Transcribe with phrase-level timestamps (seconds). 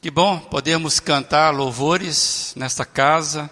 [0.00, 3.50] Que bom podermos cantar louvores nesta casa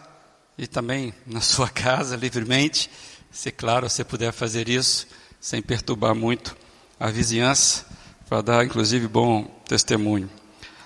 [0.58, 2.90] e também na sua casa livremente,
[3.32, 5.06] se claro você puder fazer isso
[5.40, 6.54] sem perturbar muito
[7.00, 7.86] a vizinhança,
[8.28, 10.30] para dar inclusive bom testemunho.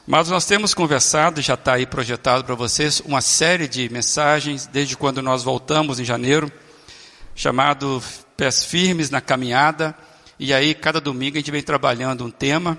[0.07, 4.97] Mas nós temos conversado, já está aí projetado para vocês, uma série de mensagens desde
[4.97, 6.51] quando nós voltamos em janeiro,
[7.35, 8.03] chamado
[8.37, 9.95] Pés Firmes na Caminhada,
[10.39, 12.79] e aí cada domingo a gente vem trabalhando um tema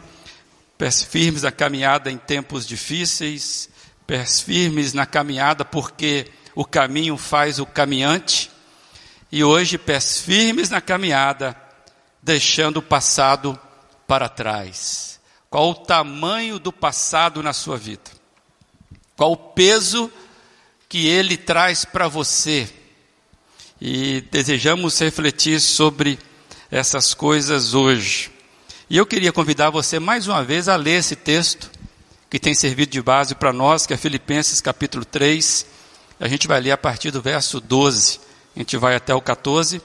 [0.80, 3.70] pés firmes na caminhada em tempos difíceis,
[4.08, 8.50] pés firmes na caminhada porque o caminho faz o caminhante,
[9.30, 11.54] e hoje pés firmes na caminhada,
[12.24, 13.60] deixando o passado
[14.08, 15.20] para trás.
[15.50, 18.10] Qual o tamanho do passado na sua vida?
[19.18, 20.10] Qual o peso
[20.88, 22.70] que ele traz para você?
[23.82, 26.18] E desejamos refletir sobre
[26.72, 28.39] essas coisas hoje.
[28.90, 31.70] E eu queria convidar você mais uma vez a ler esse texto
[32.28, 35.64] que tem servido de base para nós, que é Filipenses capítulo 3.
[36.20, 38.20] A gente vai ler a partir do verso 12.
[38.56, 39.80] A gente vai até o 14.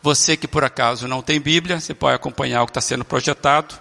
[0.00, 3.74] Você que por acaso não tem Bíblia, você pode acompanhar o que está sendo projetado.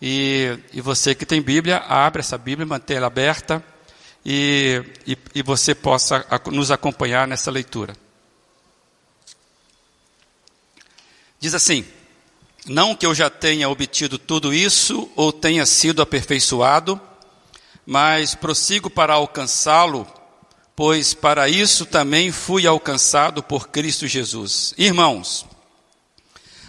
[0.00, 3.62] E, e você que tem Bíblia, abre essa Bíblia, mantenha ela aberta
[4.24, 7.94] e, e, e você possa nos acompanhar nessa leitura.
[11.38, 11.84] Diz assim:
[12.70, 17.00] não que eu já tenha obtido tudo isso ou tenha sido aperfeiçoado,
[17.84, 20.06] mas prossigo para alcançá-lo,
[20.76, 24.72] pois para isso também fui alcançado por Cristo Jesus.
[24.78, 25.44] Irmãos,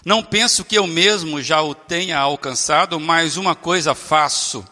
[0.03, 4.65] não penso que eu mesmo já o tenha alcançado, mas uma coisa faço,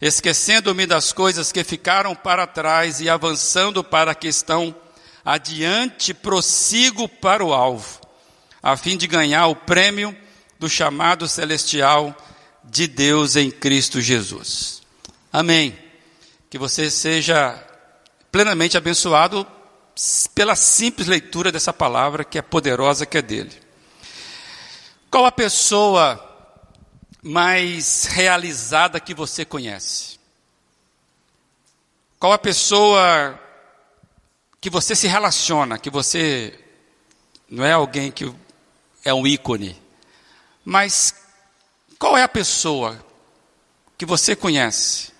[0.00, 4.72] esquecendo-me das coisas que ficaram para trás e avançando para a que estão
[5.24, 8.00] adiante, prossigo para o alvo,
[8.62, 10.16] a fim de ganhar o prêmio
[10.64, 12.16] do chamado celestial
[12.64, 14.82] de Deus em Cristo Jesus.
[15.30, 15.78] Amém.
[16.48, 17.62] Que você seja
[18.32, 19.46] plenamente abençoado
[20.34, 23.52] pela simples leitura dessa palavra que é poderosa que é dele.
[25.10, 26.18] Qual a pessoa
[27.22, 30.18] mais realizada que você conhece?
[32.18, 33.38] Qual a pessoa
[34.62, 36.58] que você se relaciona, que você
[37.50, 38.32] não é alguém que
[39.04, 39.83] é um ícone,
[40.64, 41.14] mas
[41.98, 43.04] qual é a pessoa
[43.98, 45.12] que você conhece,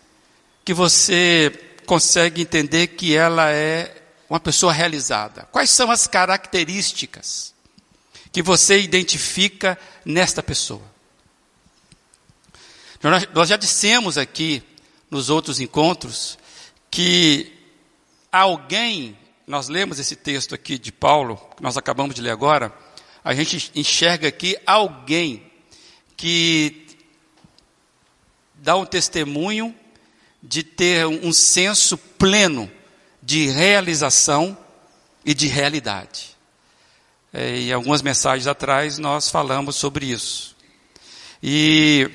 [0.64, 5.48] que você consegue entender que ela é uma pessoa realizada?
[5.52, 7.54] Quais são as características
[8.32, 10.82] que você identifica nesta pessoa?
[13.34, 14.62] Nós já dissemos aqui
[15.10, 16.38] nos outros encontros
[16.90, 17.52] que
[18.32, 19.16] alguém,
[19.46, 22.72] nós lemos esse texto aqui de Paulo, que nós acabamos de ler agora,
[23.24, 25.50] a gente enxerga aqui alguém
[26.14, 26.86] que
[28.56, 29.74] dá um testemunho
[30.42, 32.70] de ter um senso pleno
[33.22, 34.56] de realização
[35.24, 36.36] e de realidade.
[37.32, 40.54] É, e algumas mensagens atrás nós falamos sobre isso.
[41.42, 42.10] E,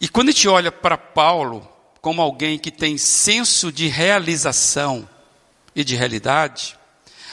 [0.00, 1.68] e quando a gente olha para Paulo
[2.00, 5.08] como alguém que tem senso de realização
[5.74, 6.77] e de realidade,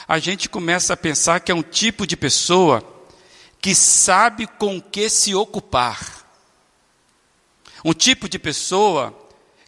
[0.08, 2.82] a gente começa a pensar que é um tipo de pessoa
[3.60, 6.24] que sabe com que se ocupar.
[7.84, 9.16] Um tipo de pessoa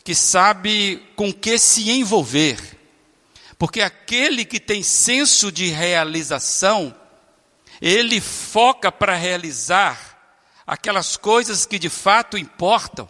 [0.04, 2.59] que sabe com que se envolver.
[3.59, 6.94] Porque aquele que tem senso de realização,
[7.81, 10.16] ele foca para realizar
[10.65, 13.09] aquelas coisas que de fato importam.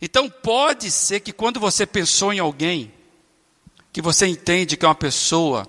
[0.00, 2.91] Então pode ser que quando você pensou em alguém,
[3.92, 5.66] que você entende que é uma pessoa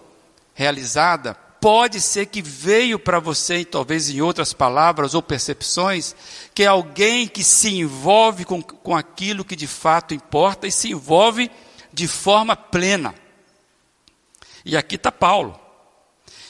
[0.53, 6.15] realizada, pode ser que veio para você, talvez em outras palavras ou percepções,
[6.53, 10.91] que é alguém que se envolve com, com aquilo que de fato importa e se
[10.91, 11.49] envolve
[11.91, 13.13] de forma plena.
[14.65, 15.59] E aqui está Paulo.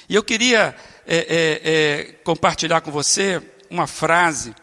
[0.07, 0.75] E eu queria
[1.05, 4.53] é, é, é, compartilhar com você uma frase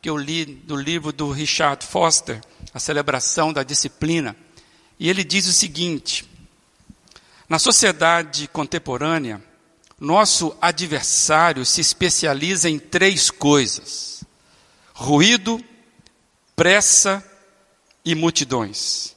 [0.00, 2.40] que eu li no livro do Richard Foster,
[2.72, 4.36] A Celebração da Disciplina.
[4.98, 6.29] E ele diz o seguinte:
[7.50, 9.42] na sociedade contemporânea,
[9.98, 14.22] nosso adversário se especializa em três coisas:
[14.94, 15.62] ruído,
[16.54, 17.24] pressa
[18.04, 19.16] e multidões.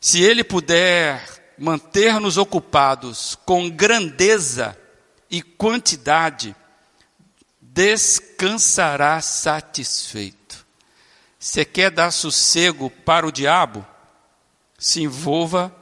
[0.00, 4.76] Se ele puder manter-nos ocupados com grandeza
[5.30, 6.56] e quantidade,
[7.62, 10.66] descansará satisfeito.
[11.38, 13.86] Você quer dar sossego para o diabo?
[14.76, 15.72] Se envolva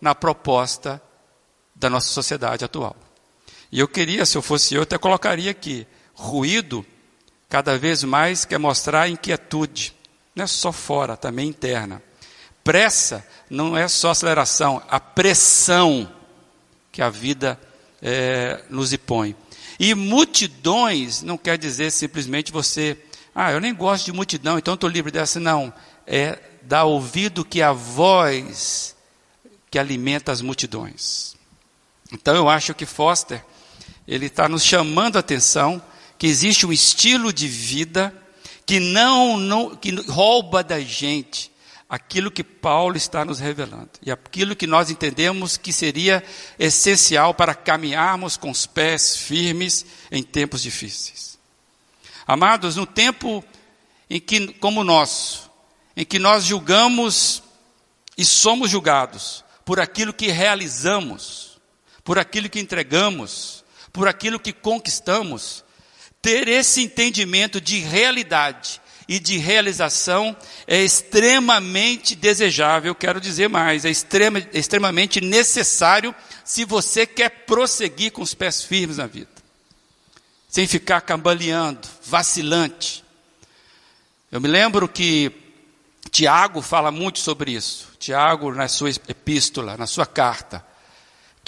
[0.00, 1.00] na proposta
[1.80, 2.94] da nossa sociedade atual.
[3.72, 6.84] E eu queria, se eu fosse eu, até colocaria aqui: ruído
[7.48, 9.94] cada vez mais quer mostrar inquietude,
[10.36, 12.02] Não é só fora, também interna.
[12.62, 16.12] Pressa não é só aceleração, a pressão
[16.92, 17.58] que a vida
[18.02, 19.34] é, nos impõe.
[19.78, 22.98] E multidões não quer dizer simplesmente você,
[23.34, 25.40] ah, eu nem gosto de multidão, então estou livre dessa.
[25.40, 25.72] Não,
[26.06, 28.94] é dar ouvido que a voz
[29.70, 31.39] que alimenta as multidões.
[32.12, 33.44] Então eu acho que Foster,
[34.06, 35.82] ele está nos chamando a atenção
[36.18, 38.14] que existe um estilo de vida
[38.66, 41.50] que não, não que rouba da gente
[41.88, 46.22] aquilo que Paulo está nos revelando e aquilo que nós entendemos que seria
[46.56, 51.36] essencial para caminharmos com os pés firmes em tempos difíceis.
[52.24, 53.44] Amados, no tempo
[54.08, 55.50] em que, como nosso,
[55.96, 57.42] em que nós julgamos
[58.16, 61.49] e somos julgados por aquilo que realizamos,
[62.04, 65.64] por aquilo que entregamos, por aquilo que conquistamos,
[66.22, 70.36] ter esse entendimento de realidade e de realização
[70.66, 76.14] é extremamente desejável, quero dizer mais, é extrema, extremamente necessário
[76.44, 79.30] se você quer prosseguir com os pés firmes na vida,
[80.48, 83.04] sem ficar cambaleando, vacilante.
[84.30, 85.32] Eu me lembro que
[86.10, 87.88] Tiago fala muito sobre isso.
[87.98, 90.64] Tiago, na sua epístola, na sua carta,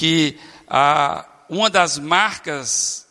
[0.03, 3.07] que ah, uma das marcas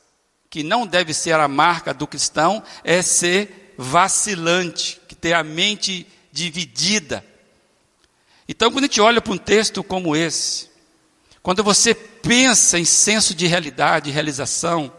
[0.50, 6.06] que não deve ser a marca do cristão é ser vacilante, que ter a mente
[6.34, 7.26] dividida.
[8.46, 10.70] Então, quando a gente olha para um texto como esse,
[11.42, 14.92] quando você pensa em senso de realidade, realização,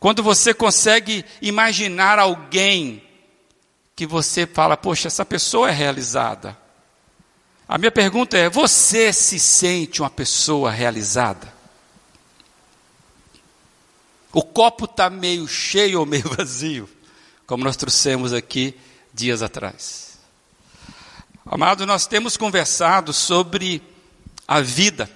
[0.00, 3.00] quando você consegue imaginar alguém
[3.94, 6.58] que você fala, poxa, essa pessoa é realizada.
[7.72, 11.50] A minha pergunta é: você se sente uma pessoa realizada?
[14.30, 16.86] O copo está meio cheio ou meio vazio,
[17.46, 18.78] como nós trouxemos aqui
[19.14, 20.18] dias atrás.
[21.46, 23.82] Amado, nós temos conversado sobre
[24.46, 25.08] a vida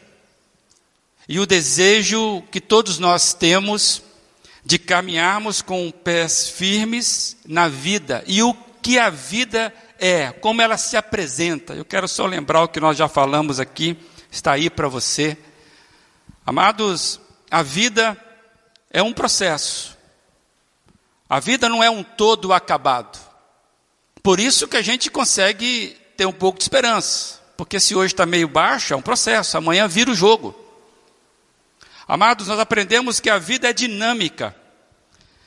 [1.29, 4.03] e o desejo que todos nós temos
[4.65, 9.86] de caminharmos com pés firmes na vida e o que a vida é,
[10.41, 11.75] como ela se apresenta.
[11.75, 13.97] Eu quero só lembrar o que nós já falamos aqui,
[14.31, 15.37] está aí para você.
[16.45, 17.21] Amados,
[17.51, 18.17] a vida
[18.91, 19.97] é um processo.
[21.29, 23.19] A vida não é um todo acabado.
[24.23, 27.41] Por isso que a gente consegue ter um pouco de esperança.
[27.57, 30.55] Porque se hoje está meio baixo, é um processo, amanhã vira o jogo.
[32.07, 34.55] Amados, nós aprendemos que a vida é dinâmica.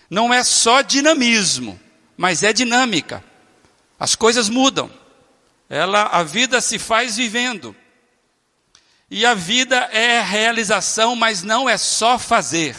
[0.09, 1.79] Não é só dinamismo,
[2.17, 3.23] mas é dinâmica.
[3.99, 4.89] As coisas mudam.
[5.69, 7.75] Ela, a vida se faz vivendo.
[9.11, 12.75] E a vida é realização, mas não é só fazer.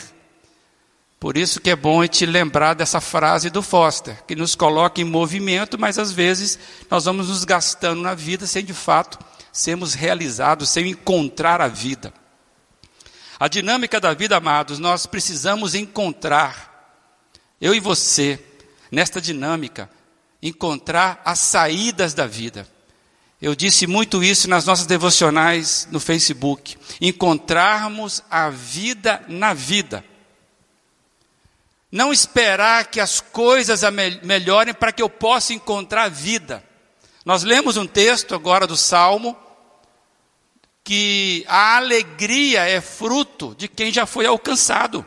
[1.19, 5.05] Por isso que é bom te lembrar dessa frase do Foster, que nos coloca em
[5.05, 6.59] movimento, mas às vezes
[6.91, 9.19] nós vamos nos gastando na vida sem de fato
[9.53, 12.15] sermos realizados, sem encontrar a vida.
[13.39, 16.71] A dinâmica da vida, amados, nós precisamos encontrar,
[17.61, 18.43] eu e você,
[18.91, 19.91] nesta dinâmica,
[20.43, 22.67] encontrar as saídas da vida.
[23.41, 26.77] Eu disse muito isso nas nossas devocionais no Facebook.
[27.01, 30.05] Encontrarmos a vida na vida.
[31.91, 33.81] Não esperar que as coisas
[34.23, 36.63] melhorem para que eu possa encontrar vida.
[37.25, 39.37] Nós lemos um texto agora do Salmo
[40.85, 45.05] que a alegria é fruto de quem já foi alcançado.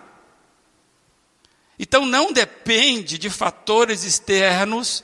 [1.77, 5.03] Então não depende de fatores externos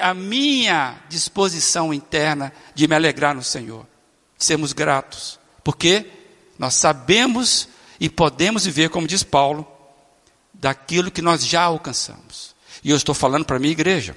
[0.00, 3.86] a minha disposição interna de me alegrar no Senhor,
[4.38, 6.06] de sermos gratos, porque
[6.58, 9.66] nós sabemos e podemos viver, como diz Paulo,
[10.52, 12.54] daquilo que nós já alcançamos.
[12.84, 14.16] E eu estou falando para a minha igreja.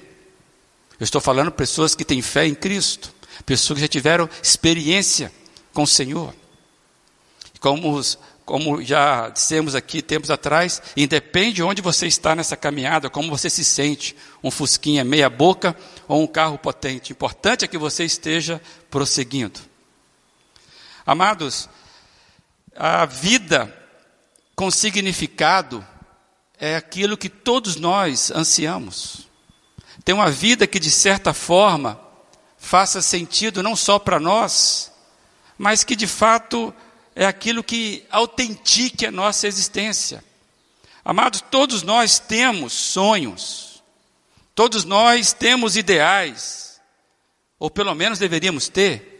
[0.98, 3.12] Eu estou falando para pessoas que têm fé em Cristo,
[3.44, 5.32] pessoas que já tiveram experiência
[5.72, 6.34] com o Senhor.
[7.60, 8.00] Como,
[8.44, 13.48] como já dissemos aqui tempos atrás, independe de onde você está nessa caminhada, como você
[13.48, 15.74] se sente, um fusquinha meia boca
[16.06, 17.12] ou um carro potente.
[17.12, 18.60] Importante é que você esteja
[18.90, 19.60] prosseguindo.
[21.06, 21.68] Amados,
[22.76, 23.74] a vida
[24.54, 25.84] com significado
[26.58, 29.28] é aquilo que todos nós ansiamos.
[30.04, 32.00] Ter uma vida que, de certa forma,
[32.58, 34.92] faça sentido não só para nós,
[35.56, 36.74] mas que de fato
[37.14, 40.24] é aquilo que autentique a nossa existência.
[41.04, 43.82] Amados, todos nós temos sonhos,
[44.54, 46.80] todos nós temos ideais,
[47.58, 49.12] ou pelo menos deveríamos ter.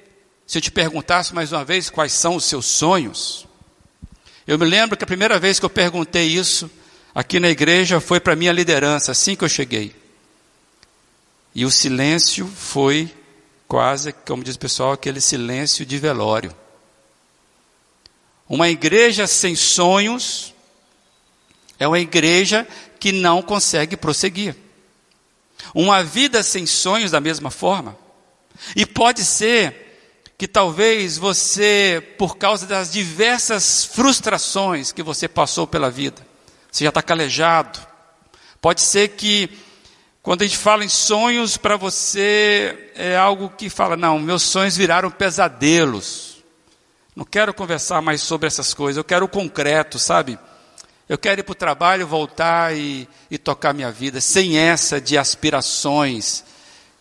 [0.46, 3.46] Se eu te perguntasse mais uma vez quais são os seus sonhos,
[4.46, 6.70] eu me lembro que a primeira vez que eu perguntei isso,
[7.14, 9.94] aqui na igreja foi para minha liderança, assim que eu cheguei.
[11.54, 13.14] E o silêncio foi
[13.68, 16.54] quase, como diz o pessoal, aquele silêncio de velório.
[18.54, 20.54] Uma igreja sem sonhos
[21.76, 22.64] é uma igreja
[23.00, 24.54] que não consegue prosseguir.
[25.74, 27.98] Uma vida sem sonhos, da mesma forma.
[28.76, 35.90] E pode ser que talvez você, por causa das diversas frustrações que você passou pela
[35.90, 36.24] vida,
[36.70, 37.80] você já está calejado.
[38.60, 39.50] Pode ser que,
[40.22, 44.76] quando a gente fala em sonhos, para você é algo que fala: não, meus sonhos
[44.76, 46.33] viraram pesadelos.
[47.14, 50.38] Não quero conversar mais sobre essas coisas, eu quero o concreto, sabe?
[51.08, 55.18] Eu quero ir para o trabalho, voltar e, e tocar minha vida, sem essa de
[55.18, 56.44] aspirações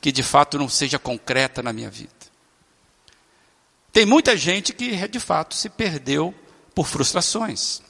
[0.01, 2.11] que de fato não seja concreta na minha vida.
[3.93, 6.35] Tem muita gente que de fato se perdeu
[6.75, 7.81] por frustrações.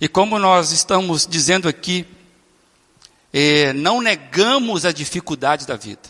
[0.00, 2.06] E como nós estamos dizendo aqui,
[3.32, 6.08] eh, não negamos a dificuldade da vida.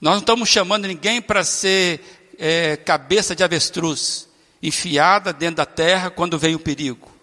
[0.00, 4.28] Nós não estamos chamando ninguém para ser eh, cabeça de avestruz,
[4.62, 7.18] enfiada dentro da terra quando vem o perigo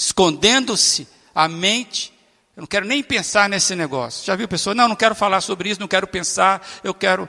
[0.00, 2.10] escondendo-se a mente.
[2.56, 4.24] Eu não quero nem pensar nesse negócio.
[4.24, 4.74] Já viu pessoa?
[4.74, 7.28] Não, não quero falar sobre isso, não quero pensar, eu quero.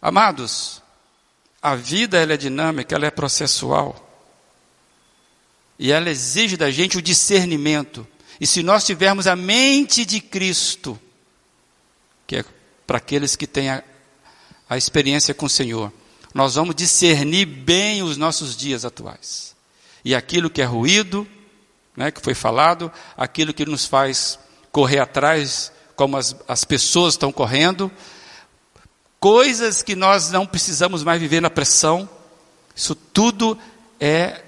[0.00, 0.80] Amados,
[1.60, 4.08] a vida ela é dinâmica, ela é processual.
[5.76, 8.06] E ela exige da gente o discernimento.
[8.40, 10.98] E se nós tivermos a mente de Cristo,
[12.28, 12.44] que é
[12.86, 13.82] para aqueles que têm a,
[14.70, 15.92] a experiência com o Senhor,
[16.34, 19.54] nós vamos discernir bem os nossos dias atuais.
[20.04, 21.26] E aquilo que é ruído,
[21.96, 24.38] né, que foi falado, aquilo que nos faz
[24.70, 27.92] correr atrás, como as, as pessoas estão correndo,
[29.20, 32.08] coisas que nós não precisamos mais viver na pressão,
[32.74, 33.58] isso tudo
[34.00, 34.42] é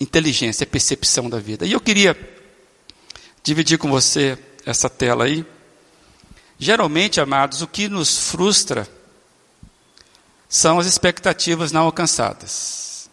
[0.00, 1.66] inteligência, é percepção da vida.
[1.66, 2.16] E eu queria
[3.42, 5.44] dividir com você essa tela aí.
[6.58, 8.88] Geralmente, amados, o que nos frustra
[10.48, 13.08] são as expectativas não alcançadas.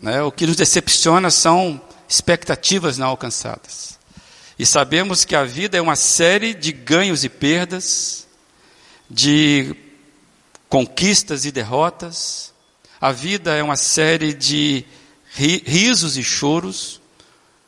[0.00, 0.22] Né?
[0.22, 3.98] O que nos decepciona são expectativas não alcançadas.
[4.58, 8.26] E sabemos que a vida é uma série de ganhos e perdas,
[9.08, 9.74] de
[10.68, 12.52] conquistas e derrotas.
[13.00, 14.84] A vida é uma série de
[15.32, 17.00] risos e choros.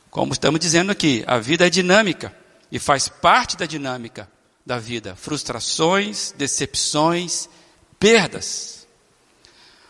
[0.09, 2.35] Como estamos dizendo aqui, a vida é dinâmica
[2.71, 4.29] e faz parte da dinâmica
[4.65, 5.15] da vida.
[5.15, 7.49] Frustrações, decepções,
[7.99, 8.84] perdas.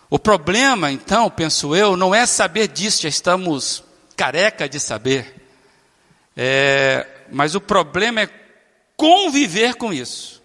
[0.09, 3.83] O problema, então, penso eu, não é saber disso, já estamos
[4.15, 5.35] careca de saber.
[6.37, 8.29] É, mas o problema é
[8.95, 10.43] conviver com isso.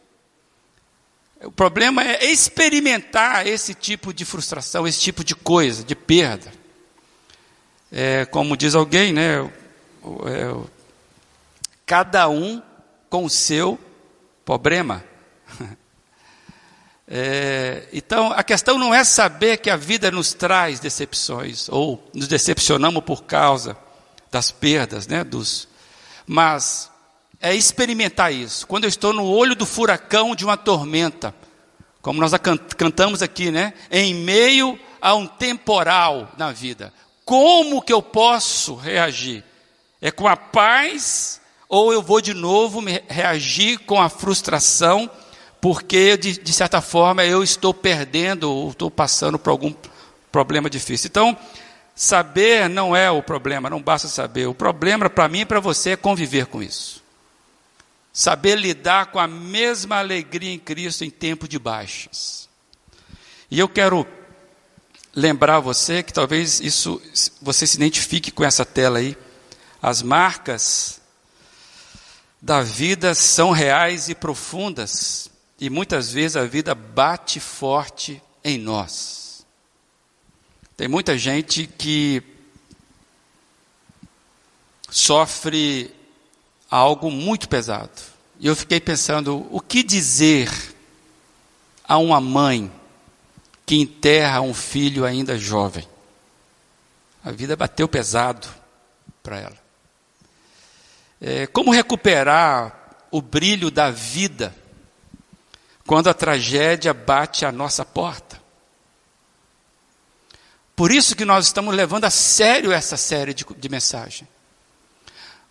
[1.42, 6.52] O problema é experimentar esse tipo de frustração, esse tipo de coisa, de perda.
[7.90, 9.40] É, como diz alguém, né?
[9.42, 10.68] É,
[11.86, 12.62] cada um
[13.08, 13.78] com o seu
[14.44, 15.04] problema.
[17.12, 22.28] É, então, a questão não é saber que a vida nos traz decepções, ou nos
[22.28, 23.76] decepcionamos por causa
[24.30, 25.66] das perdas, né, dos,
[26.24, 26.88] mas
[27.40, 28.64] é experimentar isso.
[28.64, 31.34] Quando eu estou no olho do furacão de uma tormenta,
[32.00, 32.32] como nós
[32.76, 36.92] cantamos aqui, né, em meio a um temporal na vida,
[37.24, 39.42] como que eu posso reagir?
[40.00, 45.10] É com a paz ou eu vou de novo reagir com a frustração?
[45.60, 49.74] Porque de, de certa forma eu estou perdendo ou estou passando por algum
[50.32, 51.08] problema difícil.
[51.08, 51.36] Então,
[51.94, 54.46] saber não é o problema, não basta saber.
[54.46, 57.02] O problema para mim e para você é conviver com isso.
[58.12, 62.48] Saber lidar com a mesma alegria em Cristo em tempo de baixas.
[63.50, 64.06] E eu quero
[65.14, 67.00] lembrar você que talvez isso
[67.40, 69.16] você se identifique com essa tela aí.
[69.82, 71.00] As marcas
[72.40, 75.29] da vida são reais e profundas.
[75.60, 79.46] E muitas vezes a vida bate forte em nós.
[80.74, 82.22] Tem muita gente que
[84.88, 85.94] sofre
[86.70, 87.92] algo muito pesado.
[88.38, 90.50] E eu fiquei pensando, o que dizer
[91.86, 92.72] a uma mãe
[93.66, 95.86] que enterra um filho ainda jovem?
[97.22, 98.48] A vida bateu pesado
[99.22, 99.58] para ela.
[101.20, 104.54] É, como recuperar o brilho da vida
[105.90, 108.40] quando a tragédia bate à nossa porta.
[110.76, 114.28] Por isso que nós estamos levando a sério essa série de, de mensagem.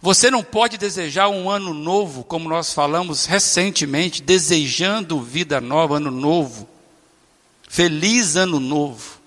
[0.01, 6.09] Você não pode desejar um ano novo, como nós falamos recentemente, desejando vida nova, ano
[6.09, 6.69] novo.
[7.67, 9.19] Feliz ano novo.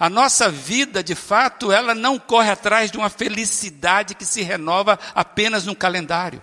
[0.00, 4.98] A nossa vida, de fato, ela não corre atrás de uma felicidade que se renova
[5.14, 6.42] apenas no calendário.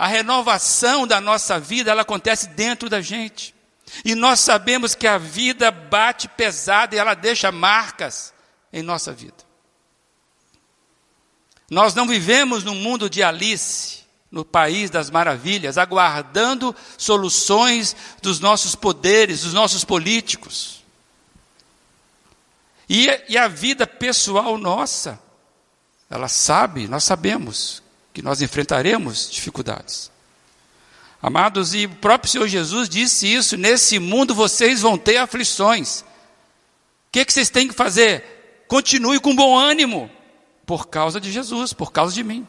[0.00, 3.54] A renovação da nossa vida, ela acontece dentro da gente.
[4.02, 8.32] E nós sabemos que a vida bate pesada e ela deixa marcas
[8.72, 9.44] em nossa vida.
[11.70, 13.98] Nós não vivemos num mundo de Alice,
[14.30, 20.82] no país das maravilhas, aguardando soluções dos nossos poderes, dos nossos políticos.
[22.88, 25.20] E, e a vida pessoal nossa,
[26.08, 27.82] ela sabe, nós sabemos
[28.20, 30.10] que nós enfrentaremos dificuldades.
[31.22, 36.00] Amados, e o próprio Senhor Jesus disse isso: nesse mundo vocês vão ter aflições.
[36.00, 36.04] O
[37.12, 38.64] que, que vocês têm que fazer?
[38.68, 40.10] Continue com bom ânimo,
[40.66, 42.46] por causa de Jesus, por causa de mim.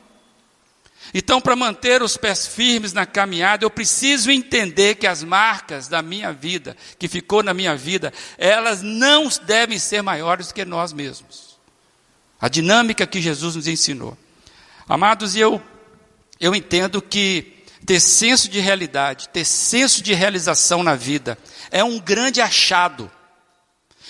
[1.14, 6.02] Então, para manter os pés firmes na caminhada, eu preciso entender que as marcas da
[6.02, 10.92] minha vida, que ficou na minha vida, elas não devem ser maiores do que nós
[10.92, 11.58] mesmos.
[12.40, 14.18] A dinâmica que Jesus nos ensinou.
[14.92, 15.64] Amados, eu,
[16.38, 21.38] eu entendo que ter senso de realidade, ter senso de realização na vida,
[21.72, 23.10] é um grande achado.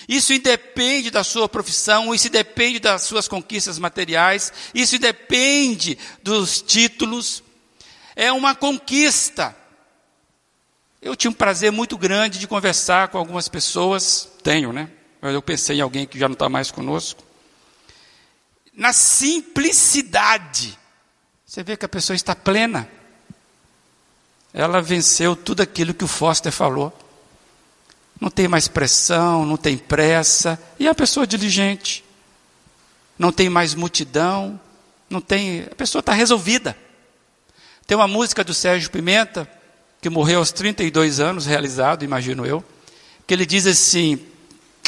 [0.08, 7.44] Isso independe da sua profissão, isso depende das suas conquistas materiais, isso depende dos títulos.
[8.16, 9.54] É uma conquista.
[11.00, 14.90] Eu tinha um prazer muito grande de conversar com algumas pessoas, tenho, né?
[15.22, 17.22] Eu pensei em alguém que já não está mais conosco
[18.74, 20.78] na simplicidade,
[21.44, 22.88] você vê que a pessoa está plena.
[24.54, 26.96] Ela venceu tudo aquilo que o Foster falou.
[28.18, 32.04] Não tem mais pressão, não tem pressa, e é a pessoa diligente.
[33.18, 34.58] Não tem mais multidão,
[35.10, 36.76] não tem, a pessoa está resolvida.
[37.86, 39.48] Tem uma música do Sérgio Pimenta,
[40.00, 42.64] que morreu aos 32 anos, realizado, imagino eu,
[43.26, 44.18] que ele diz assim: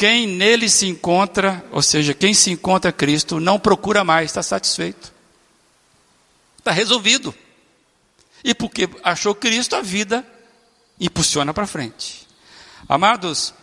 [0.04, 5.10] quem nele se encontra, ou seja, quem se encontra Cristo, não procura mais, está satisfeito.
[6.58, 7.34] Está resolvido.
[8.44, 10.22] E porque achou Cristo, a vida
[11.00, 12.28] impulsiona para frente.
[12.86, 13.54] Amados,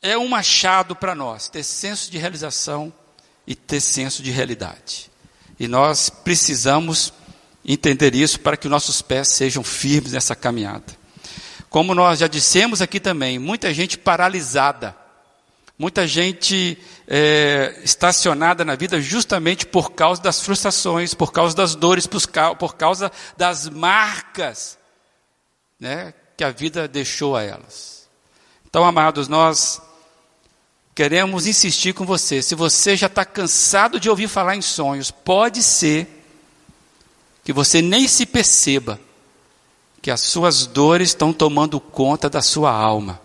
[0.00, 2.90] é um machado para nós ter senso de realização
[3.46, 5.10] e ter senso de realidade.
[5.60, 7.12] E nós precisamos
[7.62, 11.03] entender isso para que nossos pés sejam firmes nessa caminhada.
[11.74, 14.96] Como nós já dissemos aqui também, muita gente paralisada,
[15.76, 22.06] muita gente é, estacionada na vida justamente por causa das frustrações, por causa das dores,
[22.06, 24.78] por causa das marcas
[25.80, 28.08] né, que a vida deixou a elas.
[28.64, 29.82] Então, amados, nós
[30.94, 32.40] queremos insistir com você.
[32.40, 36.24] Se você já está cansado de ouvir falar em sonhos, pode ser
[37.42, 39.00] que você nem se perceba
[40.04, 43.18] que as suas dores estão tomando conta da sua alma.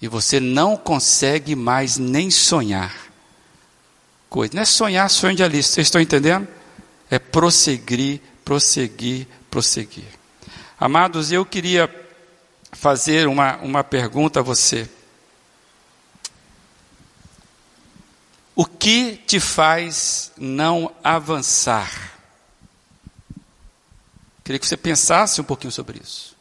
[0.00, 2.92] E você não consegue mais nem sonhar.
[4.28, 4.54] Coisa.
[4.56, 6.48] Não é sonhar sonho de Alice, vocês estão entendendo?
[7.08, 10.08] É prosseguir, prosseguir, prosseguir.
[10.80, 11.88] Amados, eu queria
[12.72, 14.90] fazer uma, uma pergunta a você.
[18.56, 22.11] O que te faz não avançar?
[24.44, 26.36] Queria que você pensasse um pouquinho sobre isso.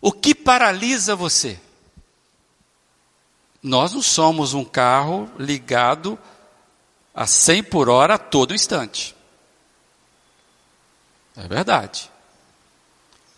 [0.00, 1.60] O que paralisa você?
[3.62, 6.18] Nós não somos um carro ligado
[7.14, 9.14] a 100 por hora a todo instante.
[11.36, 12.10] É verdade.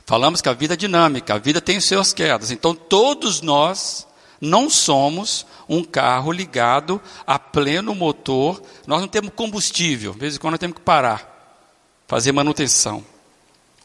[0.07, 2.51] Falamos que a vida é dinâmica, a vida tem suas quedas.
[2.51, 4.07] Então todos nós
[4.45, 8.63] não somos um carro ligado a pleno motor.
[8.87, 11.63] Nós não temos combustível, de vez em quando nós temos que parar,
[12.07, 13.05] fazer manutenção.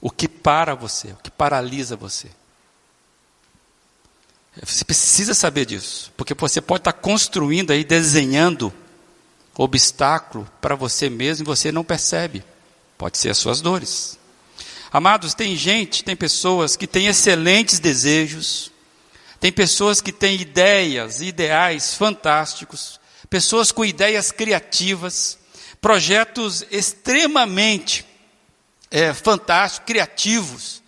[0.01, 2.29] O que para você, o que paralisa você?
[4.61, 8.73] Você precisa saber disso, porque você pode estar construindo aí, desenhando
[9.57, 12.43] obstáculo para você mesmo e você não percebe.
[12.97, 14.17] Pode ser as suas dores.
[14.91, 18.71] Amados, tem gente, tem pessoas que têm excelentes desejos,
[19.39, 22.99] tem pessoas que têm ideias, ideais fantásticos,
[23.29, 25.39] pessoas com ideias criativas,
[25.79, 28.05] projetos extremamente
[28.91, 30.83] é, fantásticos, criativos,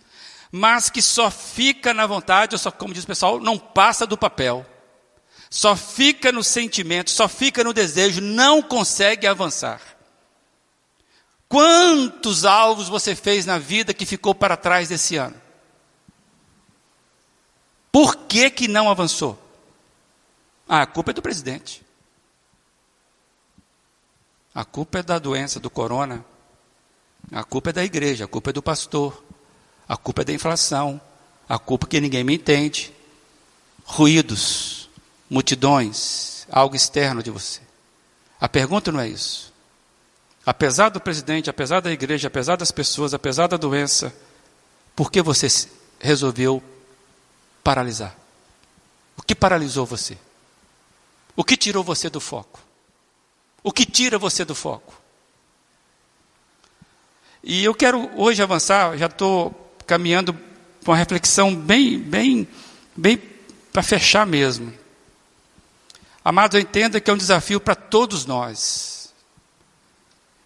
[0.50, 4.18] mas que só fica na vontade, ou só, como diz o pessoal, não passa do
[4.18, 4.66] papel.
[5.48, 9.80] Só fica no sentimento, só fica no desejo, não consegue avançar.
[11.48, 15.41] Quantos alvos você fez na vida que ficou para trás desse ano?
[17.92, 19.38] Por que, que não avançou?
[20.66, 21.84] Ah, a culpa é do presidente.
[24.54, 26.24] A culpa é da doença, do corona.
[27.30, 29.22] A culpa é da igreja, a culpa é do pastor.
[29.86, 30.98] A culpa é da inflação.
[31.46, 32.90] A culpa é que ninguém me entende.
[33.84, 34.88] Ruídos,
[35.28, 37.60] multidões, algo externo de você.
[38.40, 39.52] A pergunta não é isso.
[40.46, 44.14] Apesar do presidente, apesar da igreja, apesar das pessoas, apesar da doença,
[44.96, 45.46] por que você
[46.00, 46.62] resolveu
[47.62, 48.16] paralisar?
[49.16, 50.18] O que paralisou você?
[51.36, 52.60] O que tirou você do foco?
[53.62, 54.94] O que tira você do foco?
[57.42, 59.50] E eu quero hoje avançar, já estou
[59.86, 60.32] caminhando
[60.82, 62.46] para uma reflexão bem, bem,
[62.96, 63.20] bem
[63.72, 64.72] para fechar mesmo.
[66.24, 69.01] Amado, entenda que é um desafio para todos nós.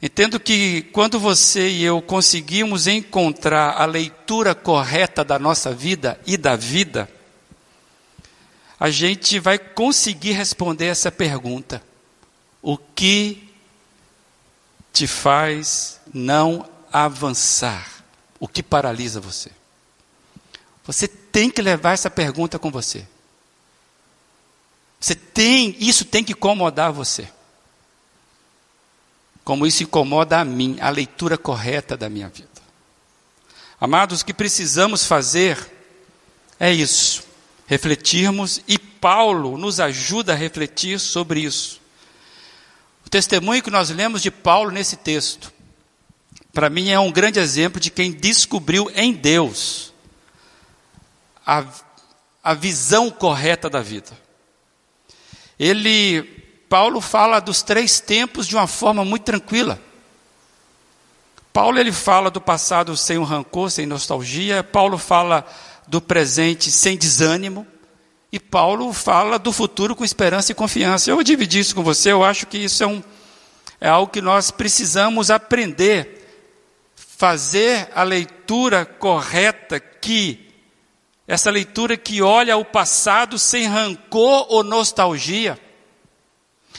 [0.00, 6.36] Entendo que quando você e eu conseguimos encontrar a leitura correta da nossa vida e
[6.36, 7.08] da vida,
[8.78, 11.82] a gente vai conseguir responder essa pergunta:
[12.60, 13.48] o que
[14.92, 18.04] te faz não avançar?
[18.38, 19.50] O que paralisa você?
[20.84, 23.06] Você tem que levar essa pergunta com você.
[25.00, 27.28] Você tem, isso tem que incomodar você.
[29.46, 32.50] Como isso incomoda a mim, a leitura correta da minha vida.
[33.80, 35.56] Amados, o que precisamos fazer
[36.60, 37.24] é isso
[37.66, 41.80] refletirmos e Paulo nos ajuda a refletir sobre isso.
[43.04, 45.52] O testemunho que nós lemos de Paulo nesse texto,
[46.52, 49.92] para mim é um grande exemplo de quem descobriu em Deus
[51.44, 51.64] a,
[52.42, 54.10] a visão correta da vida.
[55.58, 56.35] Ele,
[56.68, 59.80] Paulo fala dos três tempos de uma forma muito tranquila.
[61.52, 64.62] Paulo ele fala do passado sem um rancor, sem nostalgia.
[64.62, 65.46] Paulo fala
[65.86, 67.66] do presente sem desânimo.
[68.30, 71.10] E Paulo fala do futuro com esperança e confiança.
[71.10, 73.02] Eu vou dividir isso com você, eu acho que isso é, um,
[73.80, 76.12] é algo que nós precisamos aprender.
[76.94, 80.46] Fazer a leitura correta que
[81.26, 85.58] essa leitura que olha o passado sem rancor ou nostalgia,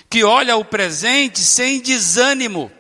[0.09, 2.71] que olha o presente sem desânimo,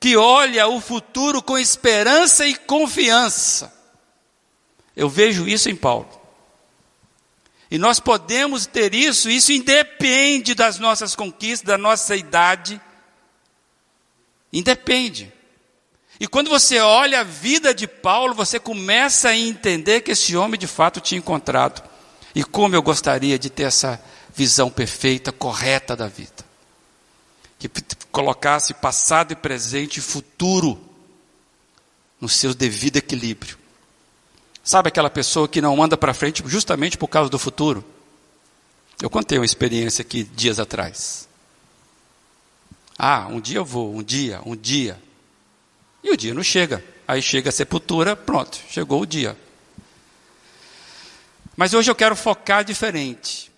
[0.00, 3.72] que olha o futuro com esperança e confiança.
[4.96, 6.08] Eu vejo isso em Paulo.
[7.70, 12.80] E nós podemos ter isso, isso independe das nossas conquistas, da nossa idade.
[14.52, 15.32] Independe.
[16.18, 20.58] E quando você olha a vida de Paulo, você começa a entender que esse homem
[20.58, 21.86] de fato tinha encontrado.
[22.34, 24.02] E como eu gostaria de ter essa
[24.34, 26.47] visão perfeita, correta da vida.
[27.58, 27.68] Que
[28.12, 30.80] colocasse passado e presente e futuro
[32.20, 33.58] no seu devido equilíbrio.
[34.62, 37.84] Sabe aquela pessoa que não anda para frente justamente por causa do futuro?
[39.00, 41.28] Eu contei uma experiência aqui dias atrás.
[42.98, 45.00] Ah, um dia eu vou, um dia, um dia.
[46.02, 46.84] E o dia não chega.
[47.06, 49.36] Aí chega a sepultura, pronto, chegou o dia.
[51.56, 53.50] Mas hoje eu quero focar diferente.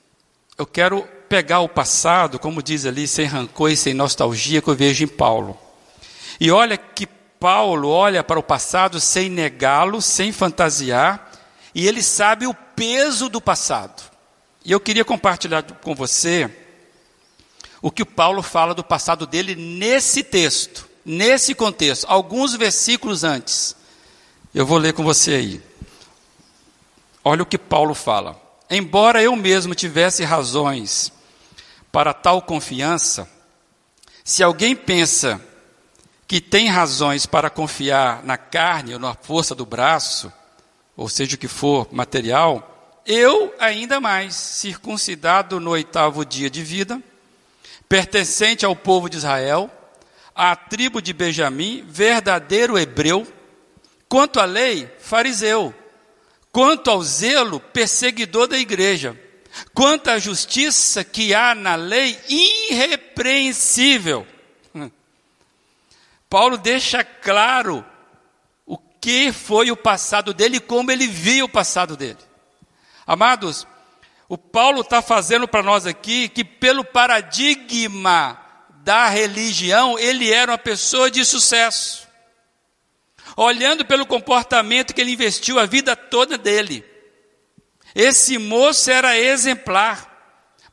[0.57, 4.75] Eu quero pegar o passado, como diz ali, sem rancor e sem nostalgia, que eu
[4.75, 5.57] vejo em Paulo.
[6.41, 11.31] E olha que Paulo olha para o passado sem negá-lo, sem fantasiar,
[11.73, 14.03] e ele sabe o peso do passado.
[14.65, 16.51] E eu queria compartilhar com você
[17.81, 23.77] o que o Paulo fala do passado dele nesse texto, nesse contexto, alguns versículos antes.
[24.53, 25.63] Eu vou ler com você aí.
[27.25, 28.37] Olha o que Paulo fala.
[28.69, 31.13] Embora eu mesmo tivesse razões
[31.93, 33.29] para tal confiança,
[34.25, 35.41] se alguém pensa
[36.27, 40.33] que tem razões para confiar na carne ou na força do braço,
[40.97, 47.03] ou seja o que for material, eu ainda mais, circuncidado no oitavo dia de vida,
[47.89, 49.69] pertencente ao povo de Israel,
[50.35, 53.27] à tribo de Benjamim, verdadeiro hebreu,
[54.09, 55.75] quanto à lei, fariseu,
[56.53, 59.19] quanto ao zelo, perseguidor da igreja,
[59.75, 64.27] quanto à justiça que há na lei, irrepreensível.
[66.29, 67.85] Paulo deixa claro
[68.65, 72.19] o que foi o passado dele e como ele viu o passado dele.
[73.05, 73.67] Amados,
[74.29, 78.41] o Paulo está fazendo para nós aqui que, pelo paradigma
[78.85, 82.09] da religião, ele era uma pessoa de sucesso.
[83.37, 86.85] Olhando pelo comportamento que ele investiu a vida toda dele.
[87.95, 90.07] Esse moço era exemplar.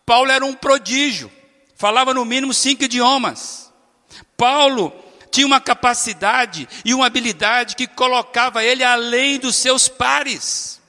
[0.06, 1.32] Paulo era um prodígio.
[1.76, 3.72] Falava no mínimo cinco idiomas.
[4.36, 4.94] Paulo
[5.32, 10.82] tinha uma capacidade e uma habilidade que colocava ele além dos seus pares.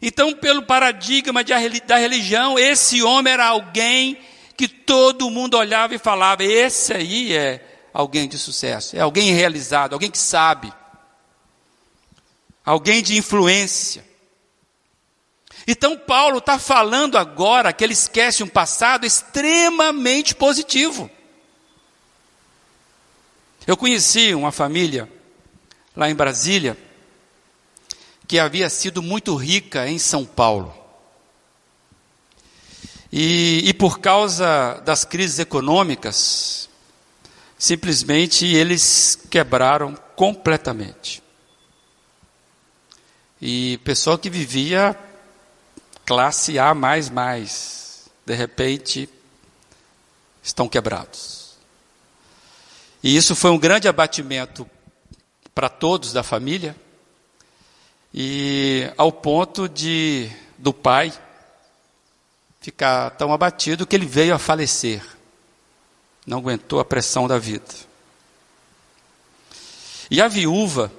[0.00, 4.18] Então, pelo paradigma de, da religião, esse homem era alguém
[4.56, 9.92] que todo mundo olhava e falava: esse aí é alguém de sucesso, é alguém realizado,
[9.92, 10.72] alguém que sabe,
[12.64, 14.07] alguém de influência.
[15.70, 21.10] Então, Paulo está falando agora que ele esquece um passado extremamente positivo.
[23.66, 25.12] Eu conheci uma família
[25.94, 26.74] lá em Brasília
[28.26, 30.74] que havia sido muito rica em São Paulo.
[33.12, 36.70] E, e por causa das crises econômicas,
[37.58, 41.22] simplesmente eles quebraram completamente.
[43.38, 44.98] E pessoal que vivia
[46.08, 46.72] classe A,
[48.24, 49.10] de repente
[50.42, 51.58] estão quebrados.
[53.02, 54.66] E isso foi um grande abatimento
[55.54, 56.74] para todos da família,
[58.14, 61.12] e ao ponto de do pai
[62.62, 65.04] ficar tão abatido que ele veio a falecer.
[66.26, 67.74] Não aguentou a pressão da vida.
[70.10, 70.90] E a viúva,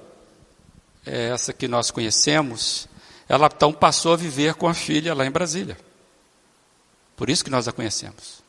[1.04, 2.86] é essa que nós conhecemos,
[3.30, 5.78] ela então passou a viver com a filha lá em Brasília.
[7.16, 8.42] Por isso que nós a conhecemos.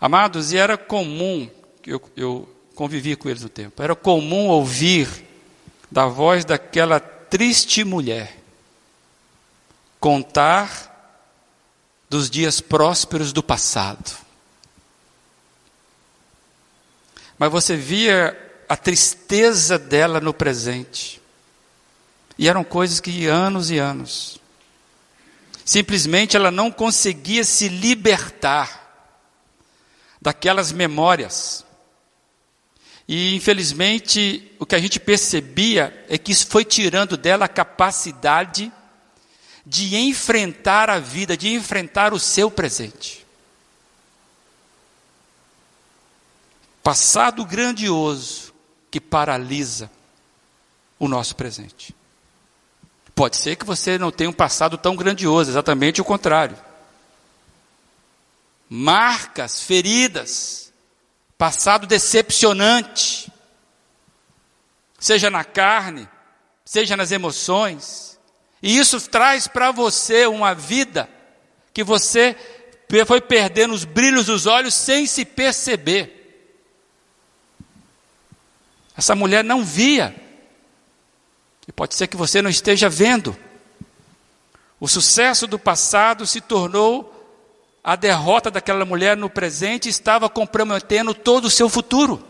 [0.00, 1.50] Amados, e era comum,
[1.86, 5.26] eu, eu convivi com eles no tempo, era comum ouvir
[5.90, 8.34] da voz daquela triste mulher
[10.00, 11.20] contar
[12.08, 14.10] dos dias prósperos do passado.
[17.38, 18.34] Mas você via
[18.66, 21.20] a tristeza dela no presente.
[22.38, 24.40] E eram coisas que anos e anos.
[25.64, 28.82] Simplesmente ela não conseguia se libertar
[30.20, 31.64] daquelas memórias.
[33.06, 38.72] E infelizmente o que a gente percebia é que isso foi tirando dela a capacidade
[39.64, 43.24] de enfrentar a vida, de enfrentar o seu presente.
[46.82, 48.52] Passado grandioso
[48.90, 49.90] que paralisa
[50.98, 51.94] o nosso presente.
[53.14, 56.58] Pode ser que você não tenha um passado tão grandioso, exatamente o contrário.
[58.68, 60.72] Marcas, feridas,
[61.38, 63.30] passado decepcionante,
[64.98, 66.08] seja na carne,
[66.64, 68.18] seja nas emoções,
[68.60, 71.08] e isso traz para você uma vida
[71.72, 72.36] que você
[73.06, 76.22] foi perdendo os brilhos dos olhos sem se perceber.
[78.96, 80.23] Essa mulher não via
[81.66, 83.36] e pode ser que você não esteja vendo.
[84.78, 87.14] O sucesso do passado se tornou
[87.84, 92.24] a derrota daquela mulher no presente estava comprometendo todo o seu futuro.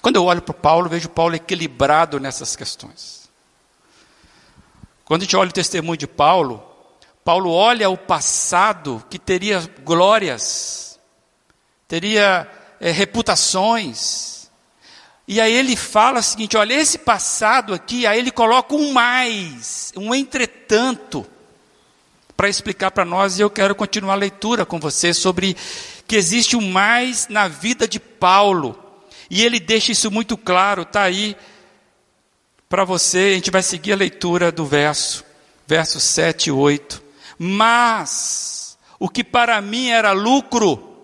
[0.00, 3.28] Quando eu olho para Paulo, vejo Paulo equilibrado nessas questões.
[5.04, 6.64] Quando a gente olha o testemunho de Paulo,
[7.24, 11.00] Paulo olha o passado que teria glórias,
[11.88, 14.35] teria é, reputações,
[15.28, 19.92] e aí ele fala o seguinte: olha, esse passado aqui, aí ele coloca um mais,
[19.96, 21.26] um entretanto,
[22.36, 25.56] para explicar para nós, e eu quero continuar a leitura com você sobre
[26.06, 28.82] que existe um mais na vida de Paulo.
[29.28, 31.36] E ele deixa isso muito claro, está aí
[32.68, 35.24] para você, a gente vai seguir a leitura do verso,
[35.66, 37.02] versos 7 e 8.
[37.36, 40.96] Mas, o que para mim era lucro,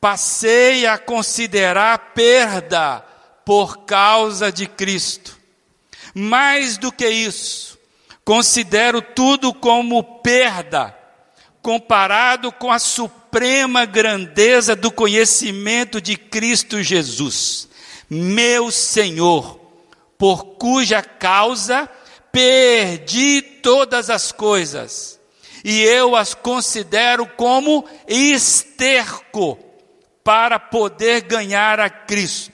[0.00, 3.04] passei a considerar perda
[3.50, 5.36] por causa de Cristo.
[6.14, 7.76] Mais do que isso,
[8.24, 10.96] considero tudo como perda,
[11.60, 17.68] comparado com a suprema grandeza do conhecimento de Cristo Jesus,
[18.08, 19.58] meu Senhor,
[20.16, 21.90] por cuja causa
[22.30, 25.18] perdi todas as coisas,
[25.64, 29.58] e eu as considero como esterco
[30.22, 32.49] para poder ganhar a Cristo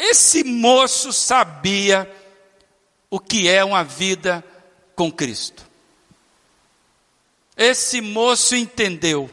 [0.00, 2.10] esse moço sabia
[3.10, 4.42] o que é uma vida
[4.96, 5.66] com Cristo.
[7.54, 9.30] Esse moço entendeu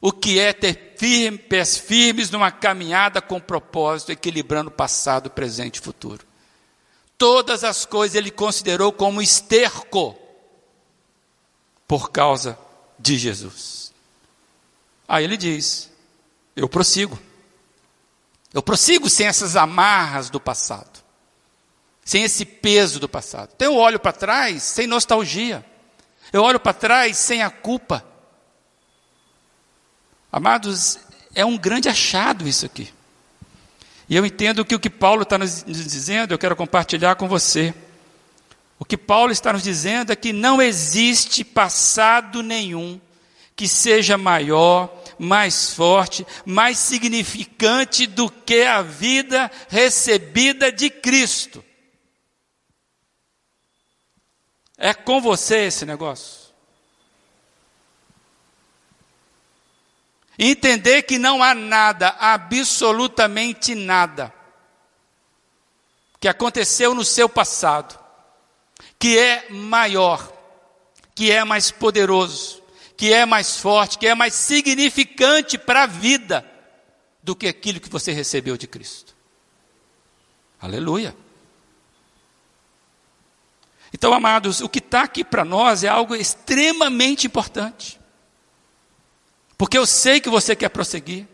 [0.00, 5.82] o que é ter firme, pés firmes numa caminhada com propósito, equilibrando passado, presente e
[5.82, 6.26] futuro.
[7.18, 10.18] Todas as coisas ele considerou como esterco
[11.86, 12.58] por causa
[12.98, 13.92] de Jesus.
[15.06, 15.90] Aí ele diz:
[16.56, 17.18] Eu prossigo.
[18.52, 21.02] Eu prossigo sem essas amarras do passado,
[22.04, 23.50] sem esse peso do passado.
[23.54, 25.64] Então eu olho para trás sem nostalgia,
[26.32, 28.04] eu olho para trás sem a culpa.
[30.32, 30.98] Amados,
[31.34, 32.92] é um grande achado isso aqui.
[34.08, 37.72] E eu entendo que o que Paulo está nos dizendo, eu quero compartilhar com você.
[38.76, 43.00] O que Paulo está nos dizendo é que não existe passado nenhum
[43.54, 51.62] que seja maior mais forte, mais significante do que a vida recebida de Cristo.
[54.78, 56.54] É com você esse negócio.
[60.38, 64.32] Entender que não há nada, absolutamente nada,
[66.18, 67.98] que aconteceu no seu passado,
[68.98, 70.32] que é maior,
[71.14, 72.59] que é mais poderoso,
[73.00, 76.44] que é mais forte, que é mais significante para a vida
[77.22, 79.16] do que aquilo que você recebeu de Cristo.
[80.60, 81.16] Aleluia.
[83.90, 87.98] Então, amados, o que está aqui para nós é algo extremamente importante.
[89.56, 91.26] Porque eu sei que você quer prosseguir.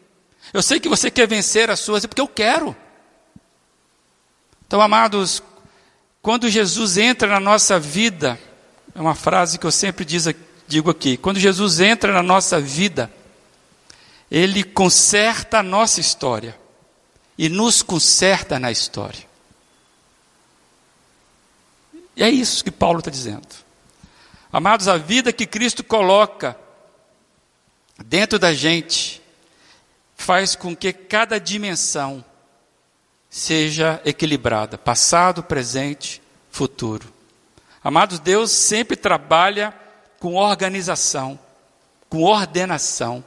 [0.52, 2.76] Eu sei que você quer vencer as suas, porque eu quero.
[4.68, 5.42] Então, amados,
[6.22, 8.38] quando Jesus entra na nossa vida,
[8.94, 10.04] é uma frase que eu sempre
[10.66, 13.10] digo aqui: quando Jesus entra na nossa vida,
[14.30, 16.58] Ele conserta a nossa história
[17.38, 19.26] e nos conserta na história.
[22.16, 23.46] E é isso que Paulo está dizendo.
[24.52, 26.58] Amados, a vida que Cristo coloca
[28.04, 29.20] dentro da gente
[30.16, 32.24] faz com que cada dimensão
[33.28, 37.12] seja equilibrada passado, presente, futuro.
[37.84, 39.74] Amados, Deus sempre trabalha
[40.18, 41.38] com organização,
[42.08, 43.24] com ordenação.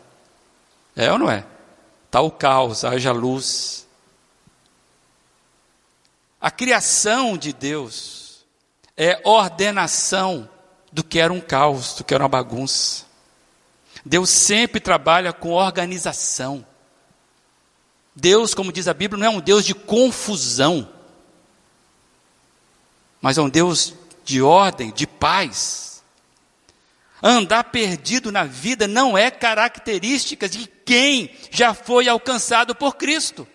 [0.96, 1.46] É ou não é?
[2.06, 3.88] Está o caos, haja luz.
[6.42, 8.46] A criação de Deus
[8.96, 10.50] é ordenação
[10.92, 13.06] do que era um caos, do que era uma bagunça.
[14.06, 16.66] Deus sempre trabalha com organização.
[18.16, 20.90] Deus, como diz a Bíblia, não é um Deus de confusão,
[23.22, 25.89] mas é um Deus de ordem, de paz.
[27.22, 33.48] Andar perdido na vida não é característica de quem já foi alcançado por Cristo.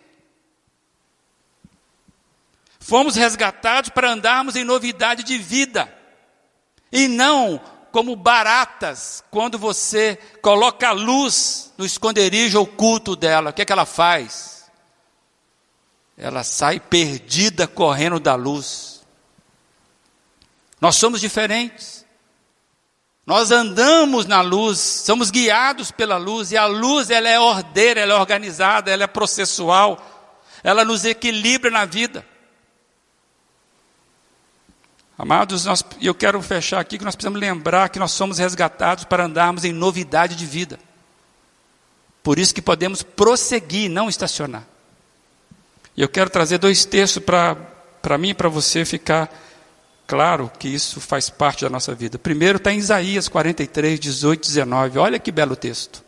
[2.79, 5.93] Fomos resgatados para andarmos em novidade de vida,
[6.93, 7.59] e não
[7.91, 13.73] como baratas, quando você coloca a luz no esconderijo oculto dela, o que é que
[13.73, 14.65] ela faz?
[16.19, 19.03] Ela sai perdida correndo da luz.
[20.81, 22.04] Nós somos diferentes.
[23.27, 28.15] Nós andamos na luz, somos guiados pela luz, e a luz ela é ordeira, ela
[28.15, 29.99] é organizada, ela é processual,
[30.63, 32.25] ela nos equilibra na vida.
[35.17, 39.25] Amados, nós, eu quero fechar aqui que nós precisamos lembrar que nós somos resgatados para
[39.25, 40.79] andarmos em novidade de vida.
[42.23, 44.65] Por isso que podemos prosseguir, não estacionar.
[45.97, 49.33] E eu quero trazer dois textos para mim e para você ficar
[50.07, 52.19] claro que isso faz parte da nossa vida.
[52.19, 54.99] Primeiro está em Isaías 43, 18, 19.
[54.99, 56.03] Olha que belo texto.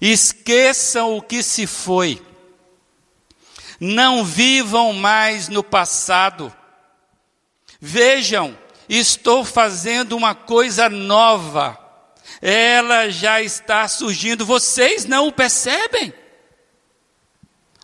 [0.00, 2.22] Esqueçam o que se foi.
[3.78, 6.52] Não vivam mais no passado
[7.80, 8.56] Vejam,
[8.88, 11.78] estou fazendo uma coisa nova.
[12.40, 16.12] Ela já está surgindo, vocês não o percebem?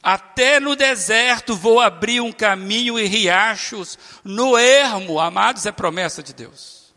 [0.03, 6.33] Até no deserto vou abrir um caminho e riachos no ermo, amados, é promessa de
[6.33, 6.93] Deus.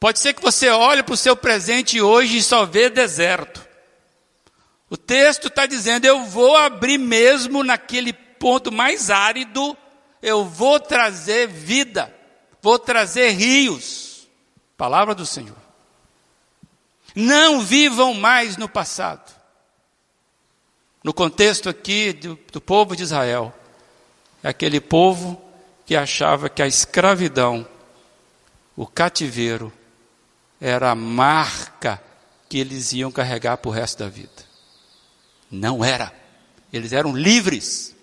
[0.00, 3.64] Pode ser que você olhe para o seu presente hoje e só vê deserto.
[4.90, 9.76] O texto está dizendo: eu vou abrir mesmo naquele ponto mais árido
[10.24, 12.12] eu vou trazer vida,
[12.62, 14.26] vou trazer rios.
[14.74, 15.56] Palavra do Senhor.
[17.14, 19.30] Não vivam mais no passado.
[21.04, 23.54] No contexto aqui do, do povo de Israel,
[24.42, 25.38] é aquele povo
[25.84, 27.68] que achava que a escravidão,
[28.74, 29.70] o cativeiro,
[30.58, 32.02] era a marca
[32.48, 34.30] que eles iam carregar para o resto da vida.
[35.50, 36.10] Não era.
[36.72, 37.94] Eles eram livres.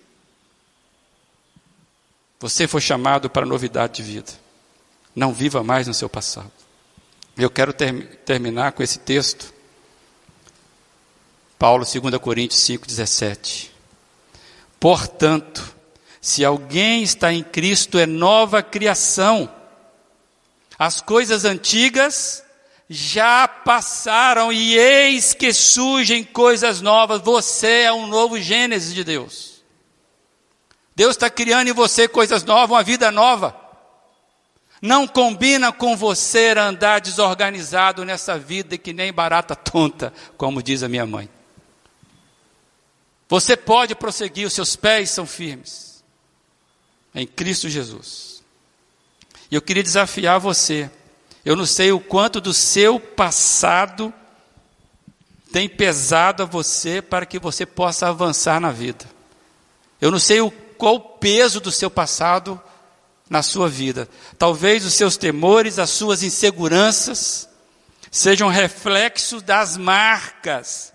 [2.38, 4.32] Você foi chamado para novidade de vida.
[5.14, 6.52] Não viva mais no seu passado.
[7.36, 9.51] Eu quero ter, terminar com esse texto.
[11.62, 13.70] Paulo, 2 Coríntios 5,17.
[14.80, 15.72] Portanto,
[16.20, 19.48] se alguém está em Cristo, é nova criação.
[20.76, 22.42] As coisas antigas
[22.90, 27.22] já passaram e eis que surgem coisas novas.
[27.22, 29.62] Você é um novo Gênesis de Deus.
[30.96, 33.56] Deus está criando em você coisas novas, uma vida nova.
[34.82, 40.88] Não combina com você andar desorganizado nessa vida que nem barata tonta, como diz a
[40.88, 41.30] minha mãe.
[43.32, 46.04] Você pode prosseguir, os seus pés são firmes.
[47.14, 48.42] Em Cristo Jesus.
[49.50, 50.90] E eu queria desafiar você.
[51.42, 54.12] Eu não sei o quanto do seu passado
[55.50, 59.06] tem pesado a você para que você possa avançar na vida.
[59.98, 62.60] Eu não sei o qual o peso do seu passado
[63.30, 64.10] na sua vida.
[64.36, 67.48] Talvez os seus temores, as suas inseguranças,
[68.10, 70.91] sejam reflexos das marcas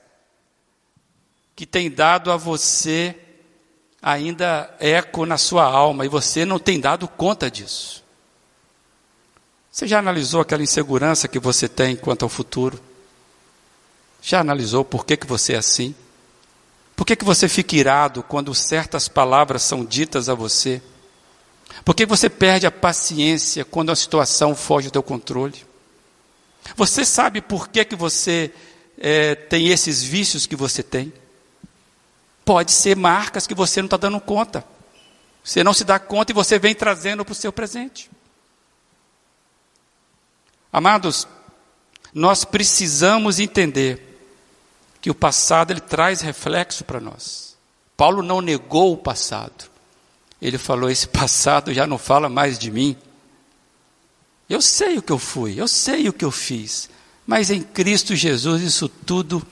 [1.58, 3.16] que tem dado a você
[4.00, 8.04] ainda eco na sua alma e você não tem dado conta disso.
[9.72, 12.80] Você já analisou aquela insegurança que você tem quanto ao futuro?
[14.22, 15.96] Já analisou por que, que você é assim?
[16.96, 20.80] Por que, que você fica irado quando certas palavras são ditas a você?
[21.84, 25.66] Por que você perde a paciência quando a situação foge do teu controle?
[26.76, 28.54] Você sabe por que, que você
[29.00, 31.12] é, tem esses vícios que você tem?
[32.48, 34.64] Pode ser marcas que você não está dando conta.
[35.44, 38.10] Você não se dá conta e você vem trazendo para o seu presente.
[40.72, 41.28] Amados,
[42.14, 44.02] nós precisamos entender
[45.02, 47.58] que o passado ele traz reflexo para nós.
[47.98, 49.70] Paulo não negou o passado.
[50.42, 52.96] Ele falou: esse passado já não fala mais de mim.
[54.50, 56.90] Eu sei o que eu fui, eu sei o que eu fiz,
[57.26, 59.46] mas em Cristo Jesus isso tudo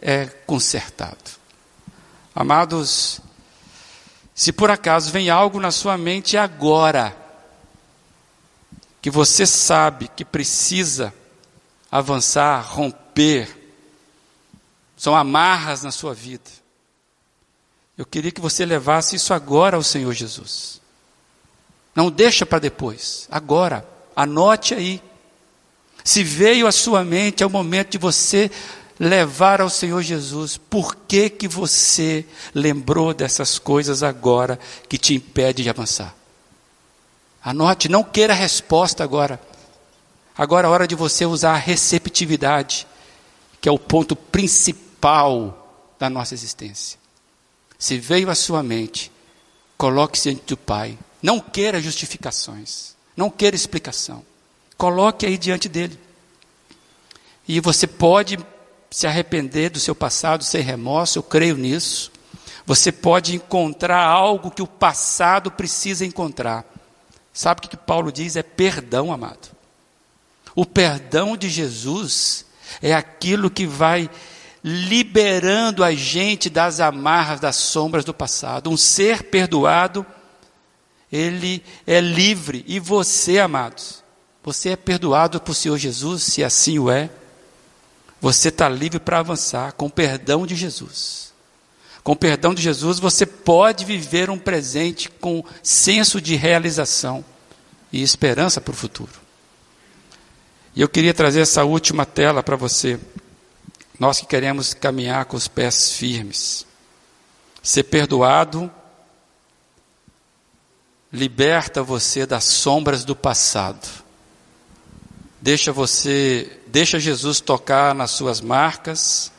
[0.00, 1.43] é consertado.
[2.34, 3.20] Amados,
[4.34, 7.16] se por acaso vem algo na sua mente agora,
[9.00, 11.14] que você sabe que precisa
[11.90, 13.64] avançar, romper,
[14.96, 16.50] são amarras na sua vida.
[17.96, 20.80] Eu queria que você levasse isso agora ao Senhor Jesus.
[21.94, 23.86] Não deixa para depois, agora.
[24.16, 25.00] Anote aí.
[26.02, 28.50] Se veio à sua mente, é o momento de você
[28.98, 30.56] levar ao Senhor Jesus.
[30.56, 32.24] Por que que você
[32.54, 36.14] lembrou dessas coisas agora que te impede de avançar?
[37.42, 39.40] Anote, não queira resposta agora.
[40.36, 42.86] Agora é hora de você usar a receptividade,
[43.60, 46.98] que é o ponto principal da nossa existência.
[47.78, 49.12] Se veio à sua mente,
[49.76, 50.98] coloque-se diante do Pai.
[51.22, 52.94] Não queira justificações.
[53.16, 54.24] Não queira explicação.
[54.76, 55.98] Coloque aí diante dele.
[57.46, 58.38] E você pode
[58.94, 62.12] se arrepender do seu passado sem remorso, eu creio nisso.
[62.64, 66.64] Você pode encontrar algo que o passado precisa encontrar.
[67.32, 68.36] Sabe o que Paulo diz?
[68.36, 69.48] É perdão, amado.
[70.54, 72.46] O perdão de Jesus
[72.80, 74.08] é aquilo que vai
[74.62, 78.70] liberando a gente das amarras, das sombras do passado.
[78.70, 80.06] Um ser perdoado,
[81.10, 82.64] ele é livre.
[82.68, 84.04] E você, amados,
[84.40, 87.10] você é perdoado por Senhor Jesus, se assim o é.
[88.24, 91.34] Você está livre para avançar com o perdão de Jesus.
[92.02, 97.22] Com o perdão de Jesus, você pode viver um presente com senso de realização
[97.92, 99.12] e esperança para o futuro.
[100.74, 102.98] E eu queria trazer essa última tela para você.
[104.00, 106.66] Nós que queremos caminhar com os pés firmes.
[107.62, 108.72] Ser perdoado
[111.12, 114.02] liberta você das sombras do passado.
[115.44, 119.30] Deixa você, deixa Jesus tocar nas suas marcas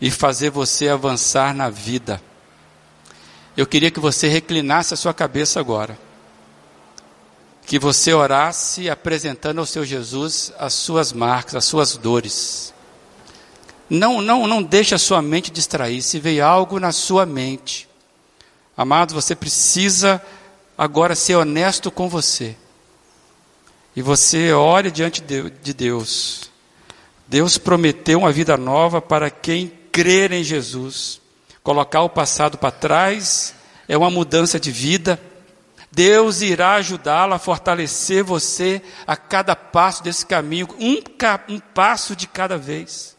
[0.00, 2.22] e fazer você avançar na vida.
[3.54, 5.98] Eu queria que você reclinasse a sua cabeça agora.
[7.66, 12.72] Que você orasse apresentando ao seu Jesus as suas marcas, as suas dores.
[13.90, 16.00] Não, não, não deixe a sua mente distrair.
[16.00, 17.86] Se veio algo na sua mente,
[18.74, 20.18] amado, você precisa
[20.78, 22.56] agora ser honesto com você.
[23.94, 26.50] E você ore diante de Deus.
[27.26, 31.20] Deus prometeu uma vida nova para quem crer em Jesus.
[31.62, 33.54] Colocar o passado para trás
[33.88, 35.20] é uma mudança de vida.
[35.92, 41.02] Deus irá ajudá-lo a fortalecer você a cada passo desse caminho, um,
[41.48, 43.16] um passo de cada vez.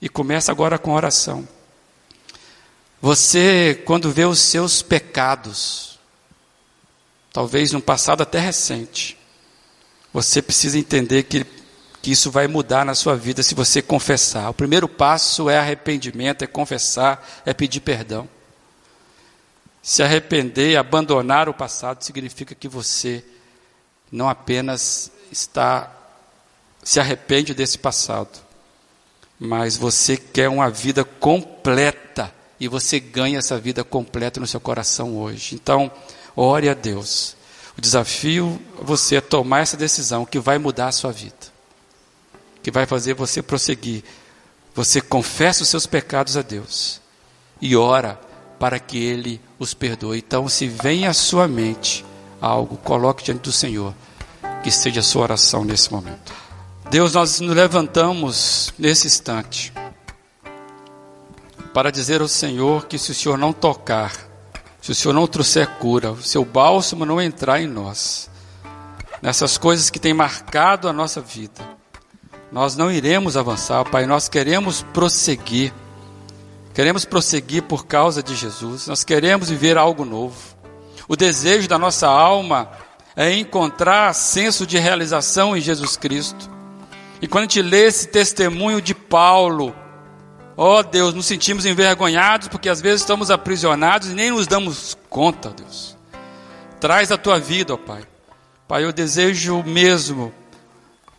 [0.00, 1.46] E começa agora com oração.
[3.00, 5.98] Você, quando vê os seus pecados,
[7.32, 9.15] talvez num passado até recente,
[10.16, 11.44] você precisa entender que,
[12.00, 14.48] que isso vai mudar na sua vida se você confessar.
[14.48, 18.26] O primeiro passo é arrependimento, é confessar, é pedir perdão.
[19.82, 23.22] Se arrepender, abandonar o passado, significa que você
[24.10, 25.94] não apenas está
[26.82, 28.38] se arrepende desse passado,
[29.38, 35.18] mas você quer uma vida completa e você ganha essa vida completa no seu coração
[35.18, 35.54] hoje.
[35.54, 35.92] Então,
[36.34, 37.35] ore a Deus.
[37.76, 41.34] O desafio é você é tomar essa decisão que vai mudar a sua vida,
[42.62, 44.02] que vai fazer você prosseguir.
[44.74, 47.00] Você confessa os seus pecados a Deus
[47.60, 48.20] e ora
[48.58, 50.18] para que Ele os perdoe.
[50.18, 52.04] Então, se vem à sua mente
[52.40, 53.94] algo, coloque diante do Senhor,
[54.62, 56.32] que seja a sua oração nesse momento.
[56.90, 59.72] Deus, nós nos levantamos nesse instante
[61.74, 64.25] para dizer ao Senhor que se o Senhor não tocar,
[64.86, 68.30] se o Senhor não trouxer cura, o seu bálsamo não entrar em nós,
[69.20, 71.60] nessas coisas que têm marcado a nossa vida,
[72.52, 75.74] nós não iremos avançar, Pai, nós queremos prosseguir.
[76.72, 80.36] Queremos prosseguir por causa de Jesus, nós queremos viver algo novo.
[81.08, 82.70] O desejo da nossa alma
[83.16, 86.48] é encontrar senso de realização em Jesus Cristo.
[87.20, 89.74] E quando a gente lê esse testemunho de Paulo,
[90.56, 94.96] ó oh Deus, nos sentimos envergonhados porque às vezes estamos aprisionados e nem nos damos
[95.10, 95.96] conta, Deus.
[96.80, 98.02] Traz a tua vida, ó Pai.
[98.66, 100.32] Pai, eu desejo mesmo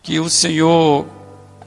[0.02, 1.06] que o Senhor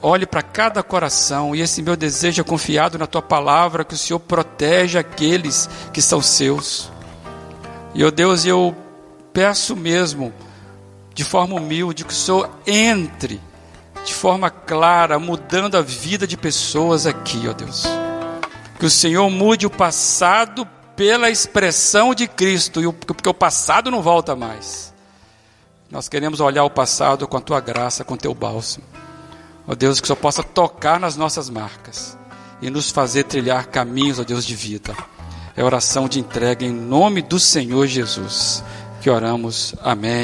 [0.01, 3.97] olhe para cada coração, e esse meu desejo é confiado na tua palavra, que o
[3.97, 6.91] Senhor protege aqueles que são seus.
[7.93, 8.75] E, ó oh Deus, eu
[9.31, 10.33] peço mesmo,
[11.13, 13.39] de forma humilde, que o Senhor entre
[14.05, 17.85] de forma clara, mudando a vida de pessoas aqui, ó Deus.
[18.79, 24.35] Que o Senhor mude o passado pela expressão de Cristo, porque o passado não volta
[24.35, 24.93] mais.
[25.89, 28.85] Nós queremos olhar o passado com a tua graça, com o teu bálsamo.
[29.67, 32.17] Ó Deus, que o Senhor possa tocar nas nossas marcas
[32.61, 34.95] e nos fazer trilhar caminhos, ó Deus, de vida.
[35.55, 38.63] É oração de entrega em nome do Senhor Jesus
[39.01, 39.75] que oramos.
[39.83, 40.19] Amém.